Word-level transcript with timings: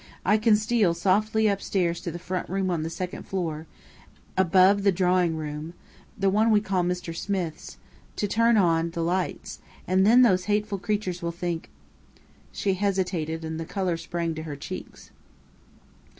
I 0.25 0.39
can 0.39 0.55
steal 0.55 0.95
softly 0.95 1.45
upstairs 1.45 2.01
to 2.01 2.09
the 2.11 2.17
front 2.17 2.49
room 2.49 2.71
on 2.71 2.81
the 2.81 2.89
second 2.89 3.27
floor, 3.27 3.67
above 4.35 4.81
the 4.81 4.91
drawing 4.91 5.37
room 5.37 5.75
the 6.17 6.31
one 6.31 6.49
we 6.49 6.59
call 6.59 6.81
'Mr. 6.81 7.15
Smith's' 7.15 7.77
to 8.15 8.27
turn 8.27 8.57
on 8.57 8.89
the 8.89 9.03
lights, 9.03 9.59
and 9.87 10.03
then 10.03 10.23
those 10.23 10.45
hateful 10.45 10.79
creatures 10.79 11.21
will 11.21 11.31
think". 11.31 11.69
She 12.51 12.73
hesitated, 12.73 13.45
and 13.45 13.59
the 13.59 13.63
colour 13.65 13.95
sprang 13.95 14.33
to 14.33 14.41
her 14.41 14.55
cheeks. 14.55 15.11